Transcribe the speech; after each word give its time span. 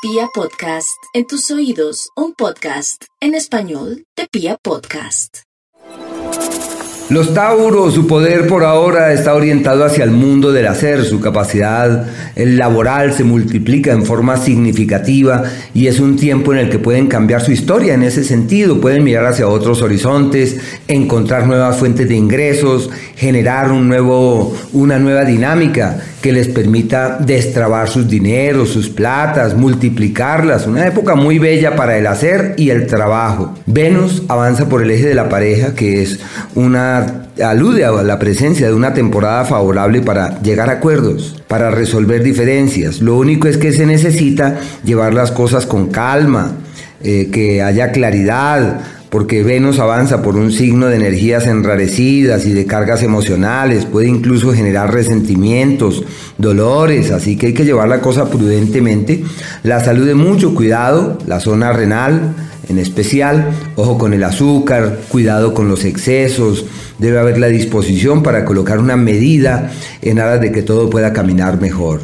Pia 0.00 0.28
Podcast, 0.32 1.02
en 1.12 1.26
tus 1.26 1.50
oídos, 1.50 2.10
un 2.14 2.32
podcast 2.32 3.02
en 3.20 3.34
español 3.34 4.04
de 4.16 4.28
Pia 4.30 4.56
Podcast. 4.62 5.38
Los 7.10 7.34
Tauros, 7.34 7.94
su 7.94 8.06
poder 8.06 8.46
por 8.46 8.62
ahora 8.64 9.12
está 9.12 9.34
orientado 9.34 9.84
hacia 9.84 10.04
el 10.04 10.12
mundo 10.12 10.52
del 10.52 10.68
hacer, 10.68 11.04
su 11.04 11.20
capacidad 11.20 12.06
laboral 12.36 13.12
se 13.12 13.24
multiplica 13.24 13.92
en 13.92 14.04
forma 14.04 14.36
significativa 14.36 15.42
y 15.74 15.88
es 15.88 15.98
un 15.98 16.16
tiempo 16.16 16.52
en 16.52 16.58
el 16.60 16.70
que 16.70 16.78
pueden 16.78 17.08
cambiar 17.08 17.40
su 17.40 17.50
historia 17.50 17.94
en 17.94 18.04
ese 18.04 18.22
sentido, 18.22 18.80
pueden 18.80 19.02
mirar 19.02 19.24
hacia 19.26 19.48
otros 19.48 19.82
horizontes, 19.82 20.58
encontrar 20.86 21.46
nuevas 21.46 21.78
fuentes 21.78 22.08
de 22.08 22.14
ingresos, 22.14 22.90
generar 23.16 23.72
un 23.72 23.88
nuevo, 23.88 24.54
una 24.72 24.98
nueva 24.98 25.24
dinámica 25.24 26.04
que 26.20 26.32
les 26.32 26.48
permita 26.48 27.18
destrabar 27.18 27.88
sus 27.88 28.08
dineros, 28.08 28.70
sus 28.70 28.88
platas, 28.88 29.54
multiplicarlas, 29.54 30.66
una 30.66 30.86
época 30.86 31.14
muy 31.14 31.38
bella 31.38 31.76
para 31.76 31.96
el 31.96 32.06
hacer 32.06 32.54
y 32.56 32.70
el 32.70 32.86
trabajo. 32.86 33.54
Venus 33.66 34.22
avanza 34.28 34.68
por 34.68 34.82
el 34.82 34.90
eje 34.90 35.06
de 35.06 35.14
la 35.14 35.28
pareja, 35.28 35.74
que 35.74 36.02
es 36.02 36.18
una 36.54 37.28
alude 37.42 37.84
a 37.84 37.92
la 38.02 38.18
presencia 38.18 38.66
de 38.66 38.74
una 38.74 38.94
temporada 38.94 39.44
favorable 39.44 40.00
para 40.00 40.40
llegar 40.42 40.70
a 40.70 40.74
acuerdos, 40.74 41.40
para 41.46 41.70
resolver 41.70 42.22
diferencias. 42.22 43.00
Lo 43.00 43.16
único 43.16 43.48
es 43.48 43.56
que 43.56 43.72
se 43.72 43.86
necesita 43.86 44.58
llevar 44.84 45.14
las 45.14 45.30
cosas 45.30 45.66
con 45.66 45.88
calma, 45.88 46.52
eh, 47.02 47.28
que 47.32 47.62
haya 47.62 47.92
claridad, 47.92 48.80
porque 49.10 49.42
Venus 49.42 49.78
avanza 49.78 50.22
por 50.22 50.36
un 50.36 50.52
signo 50.52 50.86
de 50.86 50.96
energías 50.96 51.46
enrarecidas 51.46 52.46
y 52.46 52.52
de 52.52 52.66
cargas 52.66 53.02
emocionales, 53.02 53.84
puede 53.84 54.08
incluso 54.08 54.52
generar 54.52 54.92
resentimientos, 54.92 56.04
dolores, 56.36 57.10
así 57.10 57.36
que 57.36 57.48
hay 57.48 57.54
que 57.54 57.64
llevar 57.64 57.88
la 57.88 58.00
cosa 58.00 58.30
prudentemente. 58.30 59.24
La 59.62 59.82
salud 59.82 60.06
de 60.06 60.14
mucho 60.14 60.54
cuidado, 60.54 61.18
la 61.26 61.40
zona 61.40 61.72
renal 61.72 62.34
en 62.68 62.78
especial, 62.78 63.50
ojo 63.76 63.96
con 63.96 64.12
el 64.12 64.22
azúcar, 64.24 65.00
cuidado 65.08 65.54
con 65.54 65.68
los 65.68 65.84
excesos, 65.84 66.66
debe 66.98 67.18
haber 67.18 67.38
la 67.38 67.46
disposición 67.46 68.22
para 68.22 68.44
colocar 68.44 68.78
una 68.78 68.96
medida 68.96 69.70
en 70.02 70.18
aras 70.18 70.40
de 70.40 70.52
que 70.52 70.62
todo 70.62 70.90
pueda 70.90 71.12
caminar 71.12 71.60
mejor. 71.60 72.00